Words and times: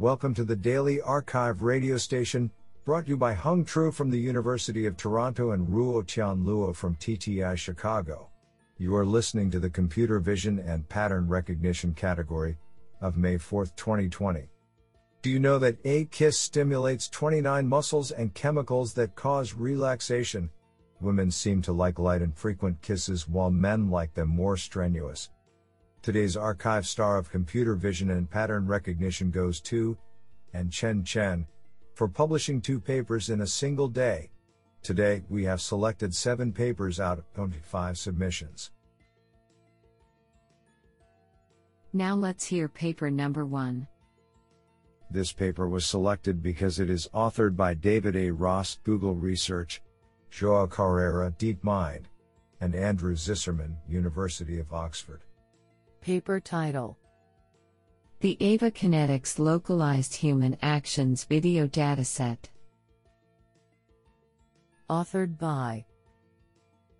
Welcome 0.00 0.34
to 0.34 0.44
the 0.44 0.56
Daily 0.56 1.00
Archive 1.00 1.62
radio 1.62 1.96
station, 1.98 2.50
brought 2.84 3.04
to 3.04 3.10
you 3.10 3.16
by 3.16 3.32
Hung 3.32 3.64
Tru 3.64 3.92
from 3.92 4.10
the 4.10 4.18
University 4.18 4.86
of 4.86 4.96
Toronto 4.96 5.52
and 5.52 5.68
Ruo 5.68 6.04
Tian 6.04 6.44
Luo 6.44 6.74
from 6.74 6.96
TTI 6.96 7.56
Chicago. 7.56 8.28
You 8.76 8.96
are 8.96 9.06
listening 9.06 9.52
to 9.52 9.60
the 9.60 9.70
Computer 9.70 10.18
Vision 10.18 10.58
and 10.58 10.88
Pattern 10.88 11.28
Recognition 11.28 11.94
category 11.94 12.58
of 13.00 13.16
May 13.16 13.38
4, 13.38 13.66
2020. 13.66 14.48
Do 15.22 15.30
you 15.30 15.38
know 15.38 15.60
that 15.60 15.78
a 15.84 16.06
kiss 16.06 16.40
stimulates 16.40 17.08
29 17.08 17.68
muscles 17.68 18.10
and 18.10 18.34
chemicals 18.34 18.94
that 18.94 19.14
cause 19.14 19.54
relaxation? 19.54 20.50
Women 21.00 21.30
seem 21.30 21.62
to 21.62 21.72
like 21.72 22.00
light 22.00 22.20
and 22.20 22.36
frequent 22.36 22.82
kisses 22.82 23.28
while 23.28 23.52
men 23.52 23.90
like 23.90 24.12
them 24.12 24.28
more 24.28 24.56
strenuous. 24.56 25.30
Today's 26.04 26.36
archive 26.36 26.86
star 26.86 27.16
of 27.16 27.30
computer 27.30 27.74
vision 27.74 28.10
and 28.10 28.28
pattern 28.28 28.66
recognition 28.66 29.30
goes 29.30 29.58
to, 29.62 29.96
and 30.52 30.70
Chen 30.70 31.02
Chen, 31.02 31.46
for 31.94 32.08
publishing 32.08 32.60
two 32.60 32.78
papers 32.78 33.30
in 33.30 33.40
a 33.40 33.46
single 33.46 33.88
day. 33.88 34.28
Today, 34.82 35.22
we 35.30 35.44
have 35.44 35.62
selected 35.62 36.14
seven 36.14 36.52
papers 36.52 37.00
out 37.00 37.16
of 37.16 37.32
25 37.32 37.96
submissions. 37.96 38.70
Now 41.94 42.14
let's 42.14 42.44
hear 42.44 42.68
paper 42.68 43.10
number 43.10 43.46
one. 43.46 43.88
This 45.10 45.32
paper 45.32 45.70
was 45.70 45.86
selected 45.86 46.42
because 46.42 46.80
it 46.80 46.90
is 46.90 47.08
authored 47.14 47.56
by 47.56 47.72
David 47.72 48.14
A. 48.14 48.30
Ross, 48.30 48.78
Google 48.84 49.14
Research, 49.14 49.80
Joao 50.30 50.66
Carreira, 50.66 51.34
DeepMind, 51.38 52.02
and 52.60 52.74
Andrew 52.74 53.14
Zisserman, 53.14 53.76
University 53.88 54.58
of 54.58 54.70
Oxford. 54.70 55.22
Paper 56.04 56.38
title 56.38 56.98
The 58.20 58.36
Ava 58.38 58.70
Kinetics 58.70 59.38
Localized 59.38 60.14
Human 60.14 60.54
Actions 60.60 61.24
Video 61.24 61.66
Dataset. 61.66 62.36
Authored 64.90 65.38
by 65.38 65.86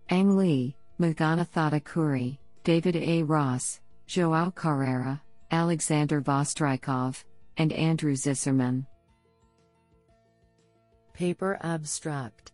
Ang 0.09 0.39
Li, 0.39 0.75
Meghana 0.99 1.47
Thotakuri, 1.47 2.39
David 2.63 2.97
A. 2.97 3.25
Ross, 3.25 3.83
Joao 4.07 4.49
Carreira, 4.49 5.21
Alexander 5.51 6.23
Vostrikov, 6.23 7.25
and 7.59 7.75
Andrew 7.75 8.15
Zisserman. 8.15 8.87
Paper 11.13 11.59
Abstract 11.61 12.53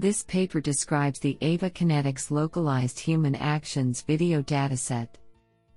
This 0.00 0.22
paper 0.22 0.60
describes 0.60 1.18
the 1.18 1.36
AVA 1.40 1.70
Kinetics 1.70 2.30
Localized 2.30 3.00
Human 3.00 3.34
Actions 3.34 4.02
video 4.02 4.42
dataset. 4.42 5.08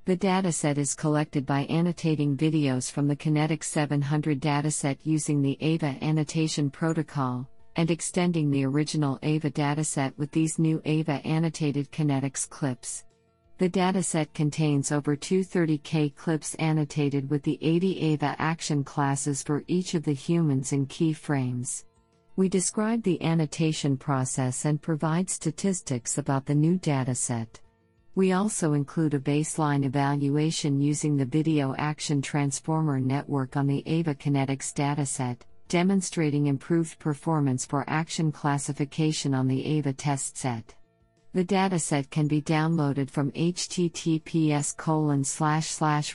The 0.05 0.15
dataset 0.15 0.77
is 0.77 0.93
collected 0.93 1.43
by 1.43 1.65
annotating 1.65 2.37
videos 2.37 2.91
from 2.91 3.07
the 3.07 3.15
Kinetics 3.15 3.63
700 3.63 4.39
dataset 4.39 4.99
using 5.03 5.41
the 5.41 5.57
AVA 5.59 5.97
annotation 6.03 6.69
protocol, 6.69 7.49
and 7.75 7.89
extending 7.89 8.51
the 8.51 8.63
original 8.63 9.17
AVA 9.23 9.49
dataset 9.49 10.15
with 10.19 10.29
these 10.29 10.59
new 10.59 10.79
AVA 10.85 11.25
annotated 11.25 11.91
kinetics 11.91 12.47
clips. 12.47 13.05
The 13.57 13.71
dataset 13.71 14.35
contains 14.35 14.91
over 14.91 15.15
230k 15.15 16.15
clips 16.15 16.53
annotated 16.59 17.27
with 17.31 17.41
the 17.41 17.57
80 17.59 17.99
AVA 17.99 18.35
action 18.37 18.83
classes 18.83 19.41
for 19.41 19.63
each 19.65 19.95
of 19.95 20.03
the 20.03 20.13
humans 20.13 20.73
in 20.73 20.85
keyframes. 20.85 21.85
We 22.37 22.47
describe 22.47 23.03
the 23.03 23.21
annotation 23.21 23.97
process 23.97 24.63
and 24.63 24.81
provide 24.81 25.29
statistics 25.29 26.17
about 26.17 26.45
the 26.45 26.55
new 26.55 26.79
dataset. 26.79 27.59
We 28.15 28.31
also 28.31 28.71
include 28.71 29.13
a 29.13 29.19
baseline 29.19 29.83
evaluation 29.83 30.79
using 30.79 31.17
the 31.17 31.25
Video 31.25 31.75
Action 31.77 32.21
Transformer 32.21 33.01
network 33.01 33.57
on 33.57 33.67
the 33.67 33.83
AVA 33.85 34.15
Kinetics 34.15 34.73
dataset, 34.73 35.39
demonstrating 35.67 36.47
improved 36.47 36.99
performance 36.99 37.65
for 37.65 37.83
action 37.89 38.31
classification 38.31 39.33
on 39.33 39.49
the 39.49 39.65
AVA 39.65 39.91
test 39.91 40.37
set. 40.37 40.73
The 41.33 41.43
dataset 41.45 42.09
can 42.09 42.27
be 42.27 42.41
downloaded 42.41 43.09
from 43.09 43.31
https 43.31 44.75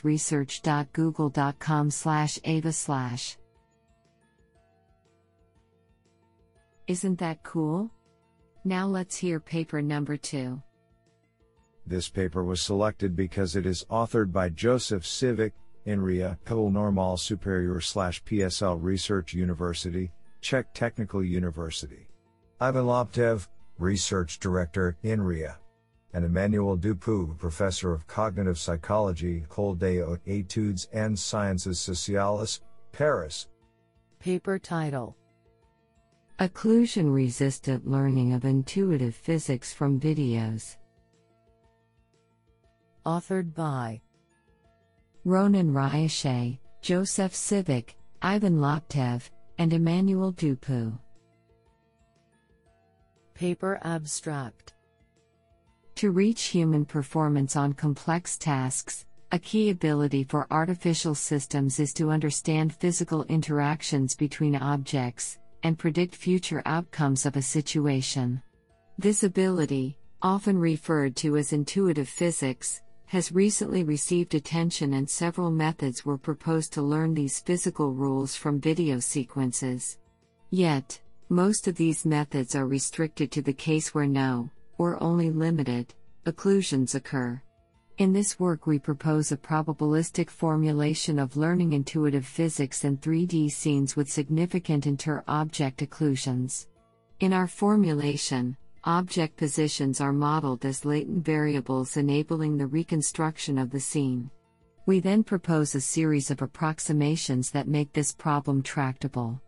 research.google.com 0.03 1.91
ava 2.43 2.71
Isn't 6.87 7.19
that 7.19 7.43
cool? 7.43 7.91
Now 8.63 8.87
let's 8.87 9.17
hear 9.17 9.41
paper 9.41 9.81
number 9.81 10.15
two. 10.15 10.61
This 11.85 12.07
paper 12.07 12.45
was 12.45 12.61
selected 12.61 13.13
because 13.13 13.57
it 13.57 13.65
is 13.65 13.85
authored 13.89 14.31
by 14.31 14.47
Josef 14.49 15.03
Sivic, 15.03 15.51
INRIA, 15.85 16.37
École 16.45 16.71
Normale 16.71 17.17
Supérieure 17.17 17.83
slash 17.83 18.23
PSL 18.23 18.81
Research 18.81 19.33
University, 19.33 20.11
Czech 20.39 20.73
Technical 20.73 21.21
University. 21.21 22.07
Ivan 22.61 22.85
Laptev, 22.85 23.47
Research 23.79 24.39
Director, 24.39 24.97
INRIA. 25.03 25.57
And 26.13 26.23
Emmanuel 26.23 26.77
Dupoux, 26.77 27.37
Professor 27.37 27.91
of 27.91 28.07
Cognitive 28.07 28.57
Psychology, 28.57 29.45
École 29.45 29.77
des 29.77 30.01
Hautes 30.01 30.25
Études 30.25 30.87
and 30.93 31.19
Sciences 31.19 31.79
Sociales, 31.79 32.61
Paris. 32.93 33.47
Paper 34.19 34.57
title 34.57 35.17
Occlusion 36.39 37.11
Resistant 37.11 37.89
Learning 37.89 38.33
of 38.33 38.45
Intuitive 38.45 39.15
Physics 39.15 39.73
from 39.73 39.99
Videos. 39.99 40.77
Authored 43.07 43.55
by 43.55 43.99
Ronan 45.25 45.73
Riochet, 45.73 46.59
Josef 46.79 47.33
Sivic, 47.33 47.95
Ivan 48.21 48.59
Laptev, 48.59 49.27
and 49.57 49.73
Emmanuel 49.73 50.31
Dupoux. 50.31 50.99
Paper 53.33 53.79
Abstract 53.81 54.75
To 55.95 56.11
reach 56.11 56.43
human 56.43 56.85
performance 56.85 57.55
on 57.55 57.73
complex 57.73 58.37
tasks, 58.37 59.07
a 59.31 59.39
key 59.39 59.71
ability 59.71 60.23
for 60.23 60.45
artificial 60.51 61.15
systems 61.15 61.79
is 61.79 61.93
to 61.93 62.11
understand 62.11 62.75
physical 62.75 63.23
interactions 63.23 64.13
between 64.13 64.55
objects 64.55 65.39
and 65.63 65.77
predict 65.77 66.15
future 66.15 66.61
outcomes 66.65 67.25
of 67.25 67.35
a 67.35 67.41
situation. 67.41 68.41
This 68.97 69.23
ability, 69.23 69.97
often 70.21 70.57
referred 70.57 71.15
to 71.17 71.37
as 71.37 71.53
intuitive 71.53 72.09
physics, 72.09 72.81
has 73.05 73.31
recently 73.31 73.83
received 73.83 74.35
attention 74.35 74.93
and 74.93 75.09
several 75.09 75.49
methods 75.49 76.05
were 76.05 76.17
proposed 76.17 76.73
to 76.73 76.81
learn 76.81 77.13
these 77.13 77.39
physical 77.39 77.93
rules 77.93 78.35
from 78.35 78.59
video 78.59 78.99
sequences. 78.99 79.97
Yet, 80.49 80.99
most 81.29 81.67
of 81.67 81.75
these 81.75 82.05
methods 82.05 82.55
are 82.55 82.67
restricted 82.67 83.31
to 83.31 83.41
the 83.41 83.53
case 83.53 83.93
where 83.93 84.07
no, 84.07 84.49
or 84.77 85.01
only 85.01 85.29
limited, 85.29 85.93
occlusions 86.25 86.95
occur. 86.95 87.41
In 87.97 88.13
this 88.13 88.39
work, 88.39 88.67
we 88.67 88.79
propose 88.79 89.31
a 89.31 89.37
probabilistic 89.37 90.29
formulation 90.29 91.19
of 91.19 91.35
learning 91.35 91.73
intuitive 91.73 92.25
physics 92.25 92.83
in 92.83 92.97
3D 92.97 93.51
scenes 93.51 93.95
with 93.95 94.09
significant 94.09 94.85
inter 94.85 95.23
object 95.27 95.79
occlusions. 95.79 96.67
In 97.19 97.33
our 97.33 97.47
formulation, 97.47 98.55
Object 98.87 99.35
positions 99.35 99.99
are 99.99 100.13
modeled 100.13 100.63
as 100.63 100.85
latent 100.85 101.25
variables 101.25 101.97
enabling 101.97 102.55
the 102.55 102.67
reconstruction 102.67 103.57
of 103.57 103.69
the 103.69 103.81
scene. 103.81 104.31
We 104.85 105.01
then 105.01 105.25
propose 105.25 105.75
a 105.75 105.81
series 105.81 106.31
of 106.31 106.41
approximations 106.41 107.51
that 107.51 107.67
make 107.67 107.91
this 107.91 108.13
problem 108.13 108.63
tractable. 108.63 109.41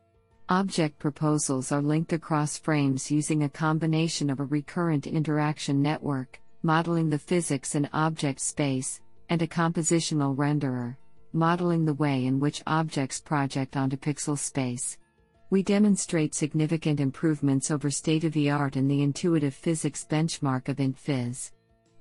Object 0.50 1.00
proposals 1.00 1.72
are 1.72 1.82
linked 1.82 2.12
across 2.12 2.58
frames 2.58 3.10
using 3.10 3.44
a 3.44 3.50
combination 3.50 4.30
of 4.30 4.42
a 4.42 4.44
recurrent 4.44 5.08
interaction 5.08 5.82
network, 5.82 6.42
modeling 6.64 7.10
the 7.10 7.20
physics 7.20 7.76
in 7.76 7.90
object 7.94 8.40
space, 8.40 9.02
and 9.30 9.42
a 9.42 9.48
compositional 9.48 10.36
renderer, 10.36 10.96
modeling 11.34 11.86
the 11.86 11.94
way 11.94 12.26
in 12.26 12.40
which 12.40 12.64
objects 12.68 13.20
project 13.20 13.78
onto 13.78 13.98
pixel 13.98 14.38
space 14.38 14.98
we 15.52 15.64
demonstrate 15.64 16.36
significant 16.36 17.00
improvements 17.00 17.72
over 17.72 17.90
state 17.90 18.24
of 18.24 18.34
the 18.34 18.52
art 18.52 18.76
in 18.76 18.88
the 18.88 19.02
intuitive 19.02 19.56
physics 19.56 20.06
benchmark 20.08 20.70
of 20.70 20.78
IntPhys. 20.78 21.52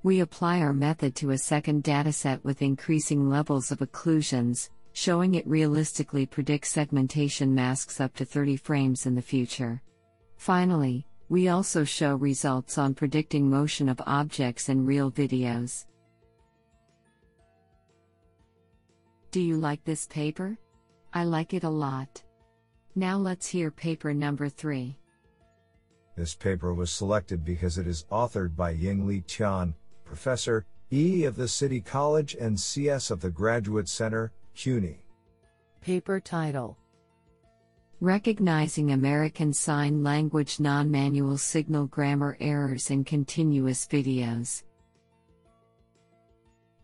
We 0.02 0.20
apply 0.20 0.60
our 0.60 0.74
method 0.74 1.14
to 1.16 1.30
a 1.30 1.38
second 1.38 1.82
dataset 1.82 2.44
with 2.44 2.60
increasing 2.60 3.30
levels 3.30 3.70
of 3.72 3.78
occlusions, 3.78 4.68
showing 4.92 5.34
it 5.34 5.46
realistically 5.46 6.26
predicts 6.26 6.68
segmentation 6.68 7.54
masks 7.54 8.02
up 8.02 8.14
to 8.16 8.26
30 8.26 8.56
frames 8.56 9.06
in 9.06 9.14
the 9.14 9.22
future. 9.22 9.80
Finally, 10.36 11.06
we 11.28 11.48
also 11.48 11.84
show 11.84 12.16
results 12.16 12.78
on 12.78 12.94
predicting 12.94 13.48
motion 13.48 13.88
of 13.88 14.00
objects 14.06 14.68
in 14.68 14.86
real 14.86 15.10
videos. 15.10 15.84
Do 19.30 19.40
you 19.40 19.58
like 19.58 19.84
this 19.84 20.06
paper? 20.06 20.56
I 21.12 21.24
like 21.24 21.52
it 21.52 21.64
a 21.64 21.68
lot. 21.68 22.22
Now 22.94 23.18
let's 23.18 23.46
hear 23.46 23.70
paper 23.70 24.14
number 24.14 24.48
3. 24.48 24.96
This 26.16 26.34
paper 26.34 26.72
was 26.72 26.90
selected 26.90 27.44
because 27.44 27.78
it 27.78 27.86
is 27.86 28.06
authored 28.10 28.56
by 28.56 28.74
Yingli 28.74 29.24
Tian, 29.26 29.74
Professor, 30.04 30.66
E 30.90 31.24
of 31.24 31.36
the 31.36 31.46
City 31.46 31.80
College 31.80 32.34
and 32.40 32.58
CS 32.58 33.10
of 33.10 33.20
the 33.20 33.30
Graduate 33.30 33.88
Center, 33.88 34.32
CUNY. 34.54 35.04
Paper 35.82 36.18
title 36.18 36.78
Recognizing 38.00 38.92
American 38.92 39.52
Sign 39.52 40.04
Language 40.04 40.60
Non 40.60 40.88
Manual 40.88 41.36
Signal 41.36 41.86
Grammar 41.86 42.36
Errors 42.38 42.92
in 42.92 43.02
Continuous 43.02 43.88
Videos. 43.88 44.62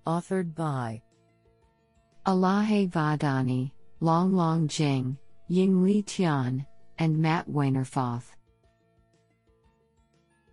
Authored 0.09 0.57
by 0.57 1.01
Elahe 2.27 2.91
Vahdani, 2.91 3.71
Long 4.01 4.33
Long 4.33 4.67
Jing, 4.67 5.17
Ying 5.47 5.85
Li 5.85 6.03
Tian, 6.03 6.67
and 6.99 7.17
Matt 7.17 7.49
Huenerfauth. 7.49 8.33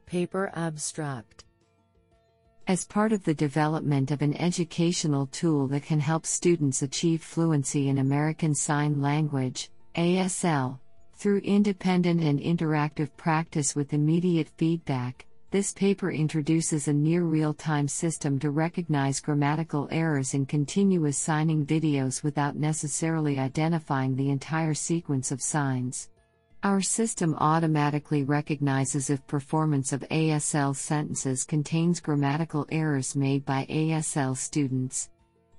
Paper 0.05 0.51
Abstract 0.53 1.43
As 2.67 2.85
part 2.85 3.11
of 3.11 3.23
the 3.23 3.33
development 3.33 4.11
of 4.11 4.21
an 4.21 4.35
educational 4.37 5.25
tool 5.25 5.67
that 5.69 5.81
can 5.81 5.99
help 5.99 6.27
students 6.27 6.83
achieve 6.83 7.23
fluency 7.23 7.89
in 7.89 7.97
American 7.97 8.53
Sign 8.53 9.01
Language, 9.01 9.71
ASL, 9.95 10.79
through 11.15 11.39
independent 11.39 12.21
and 12.21 12.39
interactive 12.39 13.09
practice 13.17 13.75
with 13.75 13.93
immediate 13.93 14.47
feedback, 14.57 15.25
this 15.51 15.73
paper 15.73 16.09
introduces 16.09 16.87
a 16.87 16.93
near 16.93 17.23
real 17.23 17.53
time 17.53 17.89
system 17.89 18.39
to 18.39 18.51
recognize 18.51 19.19
grammatical 19.19 19.89
errors 19.91 20.33
in 20.33 20.45
continuous 20.45 21.17
signing 21.17 21.65
videos 21.65 22.23
without 22.23 22.55
necessarily 22.55 23.37
identifying 23.37 24.15
the 24.15 24.29
entire 24.29 24.73
sequence 24.73 25.29
of 25.29 25.41
signs. 25.41 26.09
Our 26.63 26.79
system 26.79 27.35
automatically 27.35 28.23
recognizes 28.23 29.09
if 29.09 29.27
performance 29.27 29.91
of 29.91 30.05
ASL 30.09 30.73
sentences 30.73 31.43
contains 31.43 31.99
grammatical 31.99 32.65
errors 32.71 33.13
made 33.13 33.43
by 33.45 33.65
ASL 33.69 34.37
students. 34.37 35.09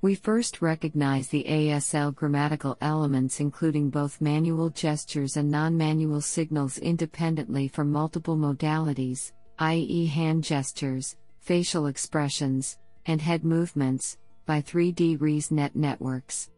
We 0.03 0.17
first 0.17 0.61
recognize 0.61 1.29
the 1.29 1.47
ASL 1.49 2.13
grammatical 2.13 2.77
elements, 2.81 3.39
including 3.39 3.89
both 3.89 4.21
manual 4.21 4.69
gestures 4.69 5.37
and 5.37 5.49
non 5.49 5.77
manual 5.77 6.21
signals, 6.21 6.77
independently 6.79 7.69
from 7.69 7.93
multiple 7.93 8.37
modalities 8.37 9.31
i.e., 9.61 10.07
hand 10.07 10.43
gestures, 10.43 11.17
facial 11.39 11.87
expressions, 11.87 12.79
and 13.07 13.21
head 13.21 13.45
movements, 13.45 14.19
by 14.45 14.61
3D 14.61 15.19
ResNet 15.19 15.77
networks. 15.77 16.51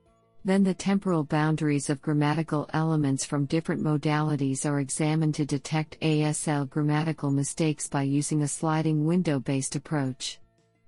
Then 0.46 0.64
the 0.64 0.72
temporal 0.72 1.24
boundaries 1.24 1.90
of 1.90 2.00
grammatical 2.00 2.70
elements 2.72 3.26
from 3.26 3.44
different 3.44 3.82
modalities 3.82 4.64
are 4.64 4.80
examined 4.80 5.34
to 5.34 5.44
detect 5.44 6.00
ASL 6.00 6.70
grammatical 6.70 7.30
mistakes 7.30 7.88
by 7.88 8.04
using 8.04 8.40
a 8.40 8.48
sliding 8.48 9.04
window 9.04 9.38
based 9.38 9.76
approach. 9.76 10.38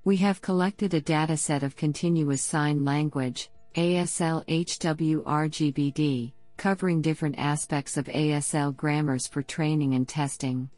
We 0.07 0.19
have 0.19 0.41
collected 0.41 0.95
a 0.95 1.01
dataset 1.01 1.65
of 1.65 1.75
continuous 1.75 2.41
sign 2.41 2.85
language, 2.85 3.51
ASL 3.75 4.47
HWRGBD, 4.47 6.33
covering 6.57 7.03
different 7.03 7.37
aspects 7.39 7.97
of 7.97 8.07
ASL 8.07 8.77
grammars 8.77 9.27
for 9.27 9.43
training 9.43 9.95
and 9.95 10.09
testing. 10.09 10.71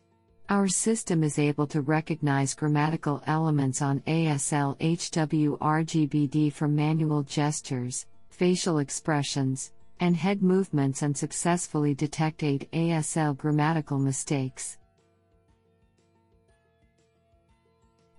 Our 0.48 0.66
system 0.66 1.22
is 1.22 1.38
able 1.38 1.66
to 1.66 1.82
recognize 1.82 2.54
grammatical 2.54 3.22
elements 3.26 3.82
on 3.82 4.00
ASL 4.06 4.78
HWRGBD 4.78 6.50
from 6.50 6.74
manual 6.74 7.22
gestures, 7.22 8.06
facial 8.30 8.78
expressions, 8.78 9.72
and 10.00 10.16
head 10.16 10.42
movements 10.42 11.02
and 11.02 11.14
successfully 11.14 11.92
detect 11.92 12.42
8 12.42 12.72
ASL 12.72 13.36
grammatical 13.36 13.98
mistakes. 13.98 14.78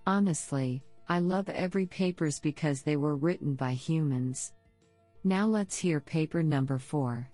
Honestly, 0.06 0.84
I 1.10 1.18
love 1.18 1.48
every 1.48 1.86
papers 1.86 2.38
because 2.38 2.82
they 2.82 2.96
were 2.96 3.16
written 3.16 3.54
by 3.54 3.72
humans. 3.72 4.52
Now 5.24 5.44
let's 5.44 5.76
hear 5.76 5.98
paper 5.98 6.40
number 6.40 6.78
4. 6.78 7.28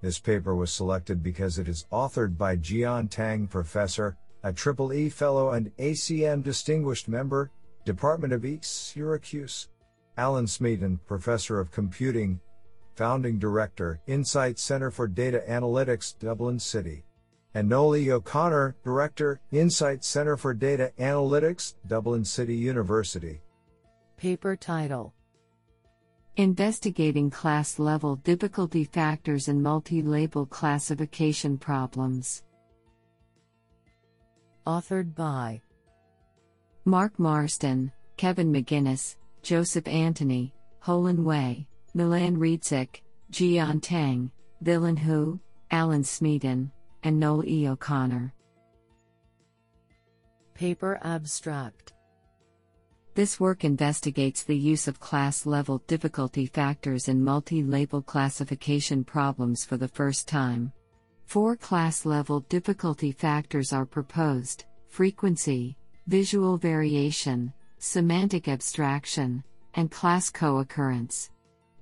This 0.00 0.18
paper 0.18 0.56
was 0.56 0.72
selected 0.72 1.22
because 1.22 1.58
it 1.58 1.68
is 1.68 1.84
authored 1.92 2.38
by 2.38 2.56
Jian 2.56 3.10
Tang, 3.10 3.46
professor, 3.46 4.16
a 4.42 4.54
Triple 4.54 4.94
E 4.94 5.10
Fellow 5.10 5.50
and 5.50 5.70
ACM 5.76 6.42
Distinguished 6.42 7.08
Member, 7.08 7.50
Department 7.84 8.32
of 8.32 8.46
East 8.46 8.88
Syracuse. 8.88 9.68
Alan 10.16 10.46
Smeaton, 10.46 10.98
Professor 11.06 11.60
of 11.60 11.70
Computing, 11.70 12.40
Founding 12.94 13.38
Director, 13.38 14.00
Insight 14.06 14.58
Center 14.58 14.90
for 14.90 15.06
Data 15.06 15.44
Analytics, 15.46 16.18
Dublin 16.18 16.58
City. 16.58 17.05
And 17.56 17.70
Noel 17.70 17.96
E. 17.96 18.12
O'Connor, 18.12 18.76
Director, 18.84 19.40
Insight 19.50 20.04
Center 20.04 20.36
for 20.36 20.52
Data 20.52 20.92
Analytics, 20.98 21.76
Dublin 21.86 22.22
City 22.22 22.54
University. 22.54 23.40
Paper 24.18 24.56
title 24.56 25.14
Investigating 26.36 27.30
class 27.30 27.78
level 27.78 28.16
difficulty 28.16 28.84
factors 28.84 29.48
in 29.48 29.62
multi 29.62 30.02
label 30.02 30.44
classification 30.44 31.56
problems. 31.56 32.42
Authored 34.66 35.14
by 35.14 35.62
Mark 36.84 37.18
Marsden, 37.18 37.90
Kevin 38.18 38.52
McGuinness, 38.52 39.16
Joseph 39.42 39.88
Antony, 39.88 40.52
Haolin 40.84 41.24
Wei, 41.24 41.66
Milan 41.94 42.36
Redzic, 42.36 43.00
Jian 43.32 43.80
Tang, 43.80 44.30
Villain 44.60 44.98
Hu, 44.98 45.40
Alan 45.70 46.04
Smeaton, 46.04 46.70
and 47.06 47.20
Noel 47.20 47.44
E. 47.46 47.68
O'Connor. 47.68 48.34
Paper 50.54 50.98
Abstract 51.02 51.92
this 53.14 53.40
work 53.40 53.64
investigates 53.64 54.42
the 54.42 54.54
use 54.54 54.86
of 54.88 55.00
class 55.00 55.46
level 55.46 55.82
difficulty 55.86 56.44
factors 56.44 57.08
in 57.08 57.24
multi 57.24 57.62
label 57.62 58.02
classification 58.02 59.04
problems 59.04 59.64
for 59.64 59.78
the 59.78 59.88
first 59.88 60.28
time. 60.28 60.70
Four 61.24 61.56
class 61.56 62.04
level 62.04 62.40
difficulty 62.40 63.12
factors 63.12 63.72
are 63.72 63.86
proposed 63.86 64.66
frequency, 64.88 65.78
visual 66.08 66.58
variation, 66.58 67.54
semantic 67.78 68.48
abstraction, 68.48 69.42
and 69.74 69.90
class 69.90 70.28
co 70.28 70.58
occurrence. 70.58 71.30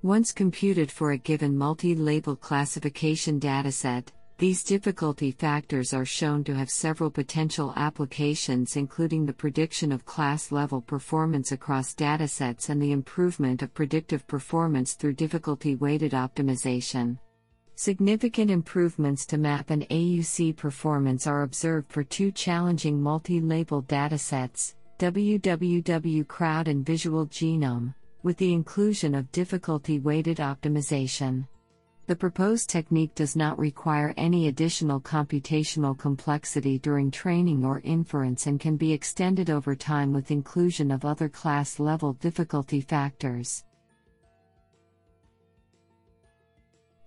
Once 0.02 0.30
computed 0.30 0.88
for 0.88 1.12
a 1.12 1.18
given 1.18 1.58
multi 1.58 1.96
label 1.96 2.36
classification 2.36 3.40
dataset, 3.40 4.06
these 4.38 4.64
difficulty 4.64 5.30
factors 5.30 5.94
are 5.94 6.04
shown 6.04 6.42
to 6.42 6.54
have 6.56 6.68
several 6.68 7.08
potential 7.08 7.72
applications, 7.76 8.74
including 8.74 9.24
the 9.24 9.32
prediction 9.32 9.92
of 9.92 10.04
class 10.04 10.50
level 10.50 10.80
performance 10.80 11.52
across 11.52 11.94
datasets 11.94 12.68
and 12.68 12.82
the 12.82 12.90
improvement 12.90 13.62
of 13.62 13.72
predictive 13.72 14.26
performance 14.26 14.94
through 14.94 15.12
difficulty 15.12 15.76
weighted 15.76 16.12
optimization. 16.12 17.16
Significant 17.76 18.50
improvements 18.50 19.24
to 19.26 19.38
mAP 19.38 19.70
and 19.70 19.88
AUC 19.88 20.56
performance 20.56 21.28
are 21.28 21.42
observed 21.42 21.92
for 21.92 22.02
two 22.02 22.32
challenging 22.32 23.00
multi 23.00 23.40
label 23.40 23.84
datasets, 23.84 24.74
WWW 24.98 26.26
Crowd 26.26 26.66
and 26.66 26.84
Visual 26.84 27.26
Genome, 27.26 27.94
with 28.24 28.36
the 28.38 28.52
inclusion 28.52 29.14
of 29.14 29.30
difficulty 29.30 30.00
weighted 30.00 30.38
optimization. 30.38 31.46
The 32.06 32.16
proposed 32.16 32.68
technique 32.68 33.14
does 33.14 33.34
not 33.34 33.58
require 33.58 34.12
any 34.18 34.48
additional 34.48 35.00
computational 35.00 35.96
complexity 35.96 36.78
during 36.78 37.10
training 37.10 37.64
or 37.64 37.80
inference 37.80 38.46
and 38.46 38.60
can 38.60 38.76
be 38.76 38.92
extended 38.92 39.48
over 39.48 39.74
time 39.74 40.12
with 40.12 40.30
inclusion 40.30 40.90
of 40.90 41.06
other 41.06 41.30
class 41.30 41.80
level 41.80 42.12
difficulty 42.14 42.82
factors. 42.82 43.64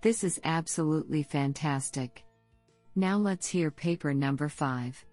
This 0.02 0.22
is 0.22 0.40
absolutely 0.44 1.22
fantastic. 1.22 2.24
Now 2.96 3.16
let's 3.16 3.48
hear 3.48 3.70
paper 3.70 4.12
number 4.12 4.48
5. 4.48 5.04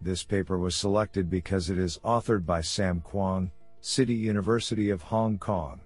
This 0.00 0.24
paper 0.24 0.58
was 0.58 0.76
selected 0.76 1.30
because 1.30 1.70
it 1.70 1.78
is 1.78 1.98
authored 2.04 2.44
by 2.44 2.60
Sam 2.60 3.00
Kwong, 3.00 3.50
City 3.80 4.14
University 4.14 4.90
of 4.90 5.02
Hong 5.02 5.38
Kong. 5.38 5.80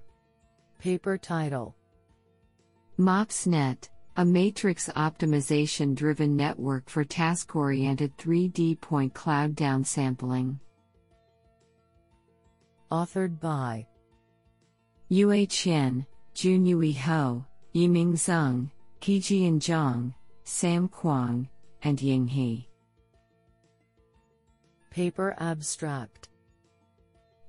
Paper 0.78 1.16
title 1.16 1.75
MOPSNet, 2.98 3.90
a 4.16 4.24
matrix 4.24 4.88
optimization 4.88 5.94
driven 5.94 6.34
network 6.34 6.88
for 6.88 7.04
task 7.04 7.54
oriented 7.54 8.16
3D 8.16 8.80
point 8.80 9.12
cloud 9.12 9.54
downsampling. 9.54 10.58
Authored 12.90 13.38
by 13.38 13.86
Yue 15.10 15.28
Qian, 15.28 16.06
Junhui 16.34 16.96
Hou, 16.96 17.44
Yiming 17.74 18.14
Zheng, 18.14 18.70
Qijian 19.02 19.58
Zhang, 19.58 20.14
Sam 20.44 20.88
Kwong, 20.88 21.50
and 21.82 22.00
Ying 22.00 22.26
He. 22.26 22.66
Paper 24.88 25.36
Abstract 25.38 26.30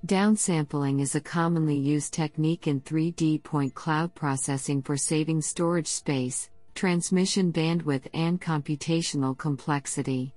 Downsampling 0.06 1.00
is 1.00 1.16
a 1.16 1.20
commonly 1.20 1.76
used 1.76 2.12
technique 2.12 2.68
in 2.68 2.80
3D 2.82 3.42
point 3.42 3.74
cloud 3.74 4.14
processing 4.14 4.80
for 4.80 4.96
saving 4.96 5.42
storage 5.42 5.88
space, 5.88 6.50
transmission 6.76 7.52
bandwidth, 7.52 8.06
and 8.14 8.40
computational 8.40 9.36
complexity. 9.36 10.32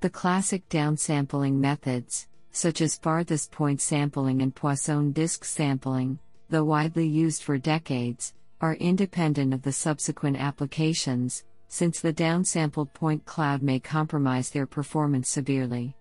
The 0.00 0.08
classic 0.08 0.66
downsampling 0.70 1.56
methods, 1.56 2.26
such 2.52 2.80
as 2.80 2.96
farthest 2.96 3.52
point 3.52 3.82
sampling 3.82 4.40
and 4.40 4.54
Poisson 4.54 5.12
disk 5.12 5.44
sampling, 5.44 6.18
though 6.48 6.64
widely 6.64 7.06
used 7.06 7.42
for 7.42 7.58
decades, 7.58 8.32
are 8.62 8.74
independent 8.76 9.52
of 9.52 9.60
the 9.60 9.72
subsequent 9.72 10.38
applications, 10.38 11.44
since 11.68 12.00
the 12.00 12.14
downsampled 12.14 12.94
point 12.94 13.26
cloud 13.26 13.62
may 13.62 13.78
compromise 13.78 14.48
their 14.48 14.66
performance 14.66 15.28
severely. 15.28 15.94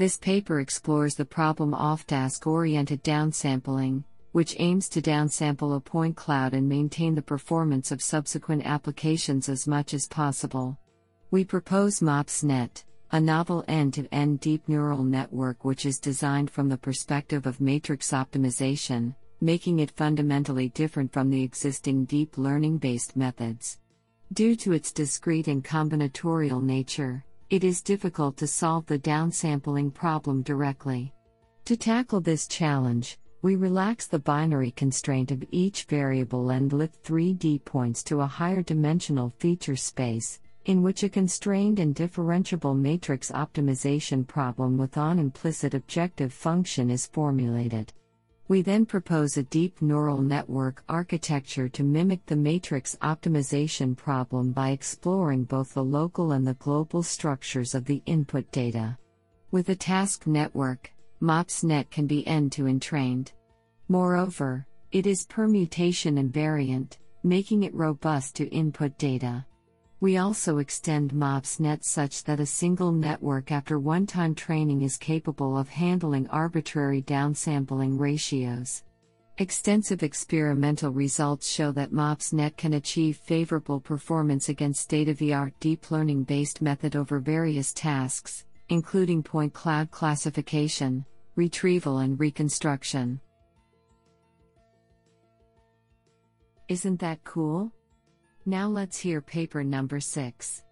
This 0.00 0.16
paper 0.16 0.60
explores 0.60 1.14
the 1.14 1.26
problem 1.26 1.74
of 1.74 2.06
task 2.06 2.46
oriented 2.46 3.04
downsampling, 3.04 4.04
which 4.32 4.56
aims 4.58 4.88
to 4.88 5.02
downsample 5.02 5.76
a 5.76 5.80
point 5.80 6.16
cloud 6.16 6.54
and 6.54 6.66
maintain 6.66 7.14
the 7.14 7.20
performance 7.20 7.92
of 7.92 8.00
subsequent 8.00 8.64
applications 8.64 9.50
as 9.50 9.68
much 9.68 9.92
as 9.92 10.06
possible. 10.06 10.78
We 11.30 11.44
propose 11.44 12.00
MOPSNet, 12.00 12.82
a 13.12 13.20
novel 13.20 13.62
end 13.68 13.92
to 13.92 14.08
end 14.10 14.40
deep 14.40 14.66
neural 14.66 15.04
network 15.04 15.66
which 15.66 15.84
is 15.84 15.98
designed 15.98 16.50
from 16.50 16.70
the 16.70 16.78
perspective 16.78 17.44
of 17.44 17.60
matrix 17.60 18.12
optimization, 18.12 19.14
making 19.42 19.80
it 19.80 19.90
fundamentally 19.90 20.70
different 20.70 21.12
from 21.12 21.28
the 21.28 21.42
existing 21.42 22.06
deep 22.06 22.38
learning 22.38 22.78
based 22.78 23.16
methods. 23.16 23.78
Due 24.32 24.56
to 24.56 24.72
its 24.72 24.92
discrete 24.92 25.48
and 25.48 25.62
combinatorial 25.62 26.62
nature, 26.62 27.22
it 27.50 27.64
is 27.64 27.82
difficult 27.82 28.36
to 28.36 28.46
solve 28.46 28.86
the 28.86 28.98
downsampling 28.98 29.92
problem 29.92 30.40
directly. 30.42 31.12
To 31.64 31.76
tackle 31.76 32.20
this 32.20 32.46
challenge, 32.46 33.18
we 33.42 33.56
relax 33.56 34.06
the 34.06 34.20
binary 34.20 34.70
constraint 34.70 35.32
of 35.32 35.44
each 35.50 35.84
variable 35.84 36.50
and 36.50 36.72
lift 36.72 37.02
3D 37.02 37.64
points 37.64 38.04
to 38.04 38.20
a 38.20 38.26
higher 38.26 38.62
dimensional 38.62 39.30
feature 39.38 39.74
space, 39.74 40.38
in 40.66 40.80
which 40.80 41.02
a 41.02 41.08
constrained 41.08 41.80
and 41.80 41.92
differentiable 41.92 42.78
matrix 42.78 43.32
optimization 43.32 44.24
problem 44.24 44.78
with 44.78 44.96
an 44.96 45.18
implicit 45.18 45.74
objective 45.74 46.32
function 46.32 46.88
is 46.88 47.06
formulated. 47.08 47.92
We 48.50 48.62
then 48.62 48.84
propose 48.84 49.36
a 49.36 49.44
deep 49.44 49.80
neural 49.80 50.20
network 50.20 50.82
architecture 50.88 51.68
to 51.68 51.84
mimic 51.84 52.26
the 52.26 52.34
matrix 52.34 52.96
optimization 53.00 53.96
problem 53.96 54.50
by 54.50 54.70
exploring 54.70 55.44
both 55.44 55.72
the 55.72 55.84
local 55.84 56.32
and 56.32 56.44
the 56.44 56.54
global 56.54 57.04
structures 57.04 57.76
of 57.76 57.84
the 57.84 58.02
input 58.06 58.50
data. 58.50 58.98
With 59.52 59.68
a 59.68 59.76
task 59.76 60.26
network, 60.26 60.90
MOPSNet 61.22 61.90
can 61.92 62.08
be 62.08 62.26
end 62.26 62.50
to 62.50 62.66
end 62.66 62.82
trained. 62.82 63.30
Moreover, 63.86 64.66
it 64.90 65.06
is 65.06 65.26
permutation 65.26 66.16
invariant, 66.16 66.98
making 67.22 67.62
it 67.62 67.72
robust 67.72 68.34
to 68.34 68.48
input 68.48 68.98
data. 68.98 69.46
We 70.02 70.16
also 70.16 70.58
extend 70.58 71.12
MOPSNet 71.12 71.84
such 71.84 72.24
that 72.24 72.40
a 72.40 72.46
single 72.46 72.90
network 72.90 73.52
after 73.52 73.78
one 73.78 74.06
time 74.06 74.34
training 74.34 74.80
is 74.80 74.96
capable 74.96 75.58
of 75.58 75.68
handling 75.68 76.26
arbitrary 76.28 77.02
downsampling 77.02 78.00
ratios. 78.00 78.82
Extensive 79.36 80.02
experimental 80.02 80.90
results 80.90 81.50
show 81.50 81.70
that 81.72 81.92
MOPSNet 81.92 82.56
can 82.56 82.74
achieve 82.74 83.18
favorable 83.18 83.78
performance 83.78 84.48
against 84.48 84.80
state 84.80 85.10
of 85.10 85.18
the 85.18 85.34
art 85.34 85.52
deep 85.60 85.90
learning 85.90 86.24
based 86.24 86.62
method 86.62 86.96
over 86.96 87.18
various 87.18 87.74
tasks, 87.74 88.46
including 88.70 89.22
point 89.22 89.52
cloud 89.52 89.90
classification, 89.90 91.04
retrieval, 91.36 91.98
and 91.98 92.18
reconstruction. 92.18 93.20
Isn't 96.68 97.00
that 97.00 97.22
cool? 97.24 97.70
Now 98.46 98.68
let's 98.68 98.98
hear 98.98 99.20
paper 99.20 99.62
number 99.62 100.00
6. 100.00 100.62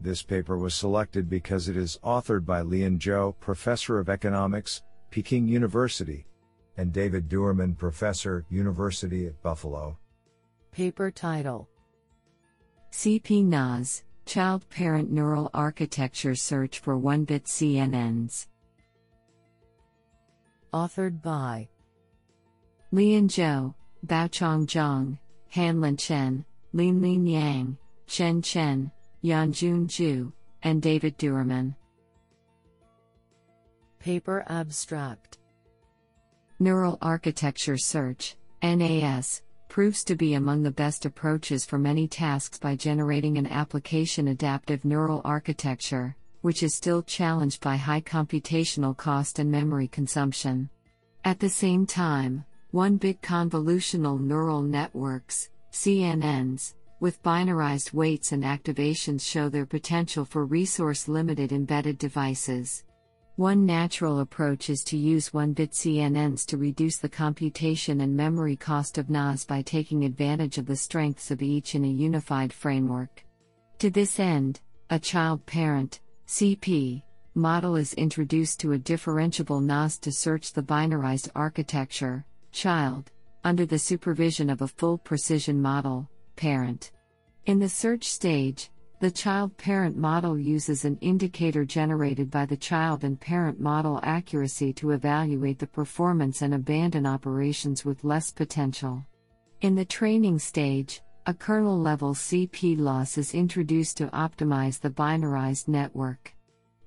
This 0.00 0.22
paper 0.22 0.56
was 0.58 0.74
selected 0.74 1.28
because 1.28 1.68
it 1.68 1.76
is 1.76 1.98
authored 2.02 2.44
by 2.44 2.62
Lian 2.62 2.98
Zhou, 2.98 3.34
Professor 3.40 3.98
of 3.98 4.08
Economics, 4.08 4.82
Peking 5.10 5.46
University, 5.46 6.26
and 6.76 6.92
David 6.92 7.28
Doermann, 7.28 7.76
Professor, 7.76 8.44
University 8.50 9.26
at 9.26 9.42
Buffalo. 9.42 9.98
Paper 10.72 11.10
title 11.10 11.68
CP-NAS 12.92 14.04
Child 14.26 14.68
Parent 14.70 15.10
Neural 15.10 15.50
Architecture 15.54 16.34
Search 16.34 16.80
for 16.80 16.96
1 16.98 17.24
bit 17.24 17.44
CNNs. 17.44 18.46
Authored 20.74 21.22
by 21.22 21.68
Lian 22.92 23.28
Zhou, 23.28 23.74
Baochang 24.06 24.66
Zhang, 24.66 25.18
Hanlin 25.54 25.98
Chen, 25.98 26.44
Linlin 26.74 27.30
Yang, 27.30 27.78
Chen 28.06 28.42
Chen, 28.42 28.90
Yanjun 29.24 29.86
Zhu, 29.86 30.32
and 30.62 30.82
David 30.82 31.16
Doermann. 31.18 31.74
Paper 33.98 34.44
Abstract 34.48 35.38
Neural 36.58 36.96
Architecture 37.02 37.76
Search, 37.76 38.36
NAS, 38.62 39.42
proves 39.68 40.04
to 40.04 40.16
be 40.16 40.34
among 40.34 40.62
the 40.62 40.70
best 40.70 41.04
approaches 41.04 41.64
for 41.64 41.78
many 41.78 42.08
tasks 42.08 42.58
by 42.58 42.76
generating 42.76 43.36
an 43.36 43.46
application 43.46 44.28
adaptive 44.28 44.84
neural 44.84 45.20
architecture, 45.24 46.16
which 46.40 46.62
is 46.62 46.74
still 46.74 47.02
challenged 47.02 47.60
by 47.60 47.76
high 47.76 48.00
computational 48.00 48.96
cost 48.96 49.38
and 49.38 49.50
memory 49.50 49.88
consumption. 49.88 50.70
At 51.24 51.40
the 51.40 51.48
same 51.48 51.84
time, 51.86 52.44
1 52.76 52.98
bit 52.98 53.22
convolutional 53.22 54.20
neural 54.20 54.60
networks, 54.60 55.48
CNNs, 55.72 56.74
with 57.00 57.22
binarized 57.22 57.94
weights 57.94 58.32
and 58.32 58.44
activations 58.44 59.22
show 59.22 59.48
their 59.48 59.64
potential 59.64 60.26
for 60.26 60.44
resource 60.44 61.08
limited 61.08 61.52
embedded 61.52 61.96
devices. 61.96 62.84
One 63.36 63.64
natural 63.64 64.20
approach 64.20 64.68
is 64.68 64.84
to 64.84 64.98
use 64.98 65.32
1 65.32 65.54
bit 65.54 65.70
CNNs 65.70 66.44
to 66.48 66.58
reduce 66.58 66.98
the 66.98 67.08
computation 67.08 68.02
and 68.02 68.14
memory 68.14 68.56
cost 68.56 68.98
of 68.98 69.08
NAS 69.08 69.46
by 69.46 69.62
taking 69.62 70.04
advantage 70.04 70.58
of 70.58 70.66
the 70.66 70.76
strengths 70.76 71.30
of 71.30 71.40
each 71.40 71.74
in 71.74 71.82
a 71.82 71.88
unified 71.88 72.52
framework. 72.52 73.24
To 73.78 73.88
this 73.88 74.20
end, 74.20 74.60
a 74.90 74.98
child 74.98 75.46
parent, 75.46 76.00
CP, 76.28 77.02
model 77.34 77.76
is 77.76 77.94
introduced 77.94 78.60
to 78.60 78.74
a 78.74 78.78
differentiable 78.78 79.64
NAS 79.64 79.96
to 80.00 80.12
search 80.12 80.52
the 80.52 80.62
binarized 80.62 81.30
architecture, 81.34 82.26
child, 82.56 83.12
under 83.44 83.66
the 83.66 83.78
supervision 83.78 84.48
of 84.48 84.62
a 84.62 84.66
full 84.66 84.96
precision 84.96 85.60
model, 85.60 86.08
parent. 86.36 86.90
In 87.44 87.58
the 87.58 87.68
search 87.68 88.04
stage, 88.04 88.70
the 88.98 89.10
child 89.10 89.54
parent 89.58 89.94
model 89.94 90.38
uses 90.38 90.86
an 90.86 90.96
indicator 91.02 91.66
generated 91.66 92.30
by 92.30 92.46
the 92.46 92.56
child 92.56 93.04
and 93.04 93.20
parent 93.20 93.60
model 93.60 94.00
accuracy 94.02 94.72
to 94.72 94.92
evaluate 94.92 95.58
the 95.58 95.66
performance 95.66 96.40
and 96.40 96.54
abandon 96.54 97.04
operations 97.04 97.84
with 97.84 98.04
less 98.04 98.30
potential. 98.30 99.04
In 99.60 99.74
the 99.74 99.84
training 99.84 100.38
stage, 100.38 101.02
a 101.26 101.34
kernel 101.34 101.78
level 101.78 102.14
CP 102.14 102.78
loss 102.78 103.18
is 103.18 103.34
introduced 103.34 103.98
to 103.98 104.06
optimize 104.06 104.80
the 104.80 104.88
binarized 104.88 105.68
network. 105.68 106.35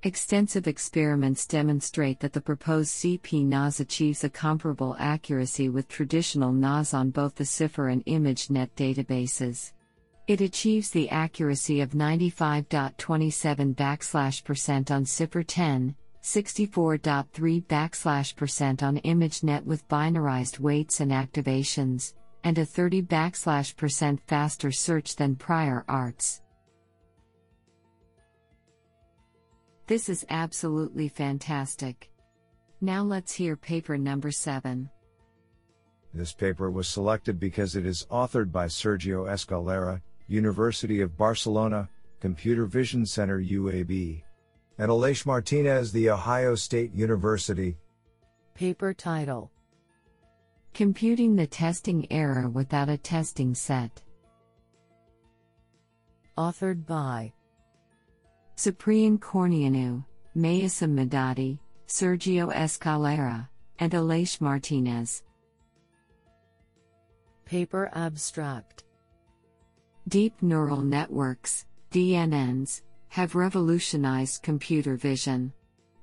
Extensive 0.04 0.66
experiments 0.66 1.46
demonstrate 1.46 2.22
that 2.22 2.32
the 2.32 2.40
proposed 2.40 2.92
CP 2.92 3.46
NAS 3.46 3.82
achieves 3.82 4.24
a 4.24 4.30
comparable 4.30 4.96
accuracy 4.98 5.68
with 5.68 5.90
traditional 5.90 6.54
NAS 6.54 6.94
on 6.94 7.10
both 7.10 7.36
the 7.36 7.44
CIFAR 7.44 7.92
and 7.92 8.06
ImageNet 8.06 8.70
databases. 8.78 9.74
It 10.26 10.40
achieves 10.40 10.90
the 10.90 11.10
accuracy 11.10 11.82
of 11.82 11.90
95.27 11.90 13.76
backslash 13.76 14.42
percent 14.46 14.90
on 14.90 15.04
CIFAR 15.04 15.44
10, 15.46 15.94
64.3 16.24 17.66
backslash 17.66 18.36
percent 18.38 18.82
on 18.82 19.00
ImageNet 19.00 19.66
with 19.66 19.86
binarized 19.90 20.60
weights 20.60 21.02
and 21.02 21.12
activations, 21.12 22.14
and 22.46 22.58
a 22.58 22.66
30 22.66 23.02
backslash 23.02 23.76
percent 23.76 24.22
faster 24.28 24.72
search 24.72 25.18
than 25.18 25.36
prior 25.36 25.84
arts. 25.90 26.42
This 29.90 30.08
is 30.08 30.24
absolutely 30.30 31.08
fantastic. 31.08 32.12
Now 32.80 33.02
let's 33.02 33.34
hear 33.34 33.56
paper 33.56 33.98
number 33.98 34.30
7. 34.30 34.88
This 36.14 36.32
paper 36.32 36.70
was 36.70 36.88
selected 36.88 37.40
because 37.40 37.76
it 37.76 37.88
is 37.88 38.06
authored 38.12 38.52
by 38.52 38.68
Sergio 38.68 39.26
Escalera, 39.28 40.00
University 40.28 41.02
of 41.02 41.18
Barcelona, 41.18 41.90
Computer 42.20 42.68
Vision 42.68 43.04
Center 43.04 43.40
UAB, 43.40 44.22
and 44.78 44.92
Aleix 44.92 45.26
Martinez, 45.26 45.92
The 45.92 46.12
Ohio 46.12 46.54
State 46.54 46.94
University. 46.94 47.76
Paper 48.54 48.94
title 48.94 49.50
Computing 50.76 51.36
the 51.36 51.48
testing 51.48 52.06
error 52.12 52.48
without 52.48 52.90
a 52.90 52.98
testing 52.98 53.56
set. 53.56 54.04
Authored 56.38 56.86
by 56.86 57.34
Ciprian 58.62 59.18
Corneanu, 59.18 60.04
Meysam 60.36 60.94
Madadi, 60.94 61.60
Sergio 61.88 62.54
Escalera, 62.54 63.48
and 63.80 63.94
Aleix 63.94 64.42
Martinez. 64.42 65.24
Paper 67.46 67.90
Abstract 67.94 68.84
Deep 70.10 70.34
neural 70.42 70.82
networks, 70.82 71.68
DNNs, 71.92 72.82
have 73.08 73.34
revolutionized 73.34 74.44
computer 74.44 74.98
vision. 74.98 75.54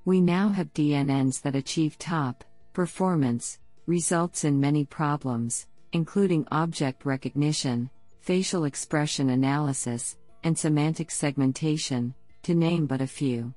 We 0.05 0.19
now 0.19 0.49
have 0.49 0.73
DNNs 0.73 1.39
that 1.43 1.55
achieve 1.55 1.99
top 1.99 2.43
performance 2.73 3.59
results 3.85 4.45
in 4.45 4.59
many 4.59 4.83
problems, 4.83 5.67
including 5.93 6.47
object 6.49 7.05
recognition, 7.05 7.91
facial 8.19 8.63
expression 8.63 9.29
analysis, 9.29 10.17
and 10.43 10.57
semantic 10.57 11.11
segmentation, 11.11 12.15
to 12.47 12.55
name 12.55 12.85
but 12.85 13.01
a 13.01 13.07
few. 13.07 13.53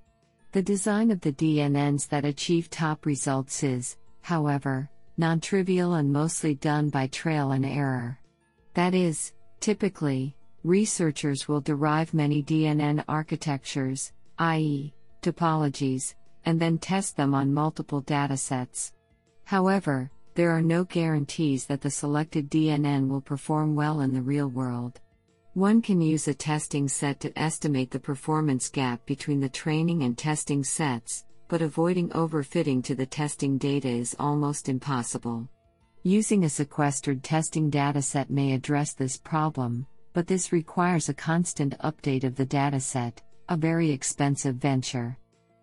The 0.51 0.63
design 0.63 1.13
of 1.13 1.21
the 1.21 1.33
DNNs 1.33 2.09
that 2.09 2.25
achieve 2.25 2.69
top 2.69 3.07
results 3.07 3.63
is, 3.63 3.97
however, 4.21 4.91
non 5.17 5.39
trivial 5.39 5.95
and 5.95 6.13
mostly 6.13 6.57
done 6.57 6.91
by 6.91 7.07
trail 7.07 7.53
and 7.53 7.65
error. 7.65 8.19
That 8.75 8.93
is, 8.93 9.33
typically, 9.61 10.35
researchers 10.65 11.47
will 11.47 11.61
derive 11.61 12.13
many 12.13 12.43
DNN 12.43 13.05
architectures, 13.09 14.13
i.e., 14.41 14.93
topologies, 15.23 16.17
and 16.45 16.59
then 16.59 16.77
test 16.77 17.17
them 17.17 17.33
on 17.33 17.55
multiple 17.55 18.03
datasets. 18.03 18.91
However, 19.45 20.11
there 20.35 20.51
are 20.51 20.63
no 20.63 20.83
guarantees 20.83 21.65
that 21.67 21.81
the 21.81 21.93
selected 21.93 22.51
DNN 22.51 23.07
will 23.07 23.21
perform 23.21 23.77
well 23.77 24.01
in 24.01 24.13
the 24.13 24.23
real 24.23 24.49
world. 24.49 24.99
One 25.55 25.83
can 25.83 26.01
use 26.01 26.29
a 26.29 26.35
testing 26.35 26.87
set 26.87 27.19
to 27.21 27.37
estimate 27.37 27.91
the 27.91 27.99
performance 27.99 28.69
gap 28.69 29.05
between 29.05 29.41
the 29.41 29.49
training 29.49 30.05
and 30.05 30.17
testing 30.17 30.63
sets, 30.63 31.25
but 31.49 31.61
avoiding 31.61 32.09
overfitting 32.11 32.85
to 32.85 32.95
the 32.95 33.05
testing 33.05 33.59
data 33.59 33.89
is 33.89 34.15
almost 34.21 34.69
impossible. 34.69 35.49
Using 36.05 36.45
a 36.45 36.49
sequestered 36.49 37.25
testing 37.25 37.69
dataset 37.69 38.31
may 38.31 38.53
address 38.53 38.93
this 38.93 39.19
problem, 39.19 39.89
but 40.13 40.29
this 40.29 40.53
requires 40.53 41.09
a 41.09 41.15
constant 41.15 41.77
update 41.81 42.23
of 42.23 42.37
the 42.37 42.47
dataset, 42.47 43.15
a 43.49 43.57
very 43.57 43.91
expensive 43.91 44.55
venture. 44.55 45.19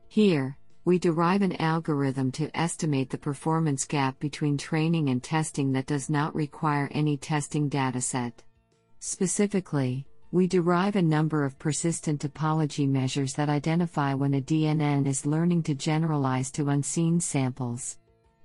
Here, 0.10 0.58
we 0.84 1.00
derive 1.00 1.41
an 1.41 1.62
algorithm 1.62 2.34
to 2.34 2.51
estimate 2.60 3.10
the 3.10 3.17
performance 3.17 3.86
gap 3.86 4.20
between 4.20 4.58
training 4.58 5.08
and 5.08 5.24
testing 5.24 5.72
that 5.72 5.86
does 5.86 6.10
not 6.10 6.36
require 6.36 6.89
any 6.91 7.15
testing 7.15 7.70
dataset. 7.70 8.34
Specifically, 9.00 10.06
we 10.32 10.48
derive 10.48 10.96
a 10.96 11.01
number 11.01 11.46
of 11.46 11.58
persistent 11.58 12.22
topology 12.22 12.88
measures 12.88 13.34
that 13.36 13.50
identify 13.50 14.13
when 14.13 14.34
a 14.34 14.42
DNN 14.42 15.08
is 15.08 15.25
learning 15.25 15.63
to 15.63 15.75
generalize 15.75 16.51
to 16.51 16.70
unseen 16.70 17.20
samples. 17.20 17.98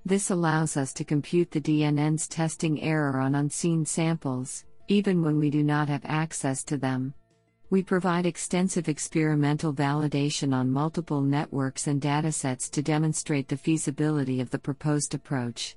This 0.05 0.31
allows 0.31 0.77
us 0.77 0.93
to 0.95 1.05
compute 1.05 1.51
the 1.51 1.61
DNN's 1.61 2.29
testing 2.29 2.81
error 2.83 3.19
on 3.19 3.35
unseen 3.35 3.85
samples, 3.85 4.65
even 4.89 5.23
when 5.23 5.39
we 5.39 5.51
do 5.51 5.63
not 5.63 5.89
have 5.89 6.05
access 6.05 6.63
to 6.65 6.77
them. 6.77 7.15
We 7.71 7.83
provide 7.83 8.27
extensive 8.27 8.89
experimental 8.89 9.73
validation 9.73 10.53
on 10.53 10.71
multiple 10.71 11.23
networks 11.23 11.87
and 11.87 12.03
datasets 12.03 12.71
to 12.73 12.83
demonstrate 12.83 13.49
the 13.49 13.57
feasibility 13.57 14.41
of 14.41 14.51
the 14.51 14.59
proposed 14.59 15.15
approach. 15.15 15.77